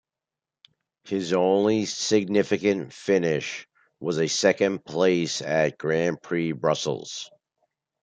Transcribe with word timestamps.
His 1.03 1.31
only 1.31 1.85
significant 1.85 2.91
finish 2.91 3.67
was 3.99 4.17
a 4.17 4.27
second 4.27 4.83
place 4.83 5.43
at 5.43 5.77
Grand 5.77 6.23
Prix 6.23 6.53
Brussels. 6.53 7.29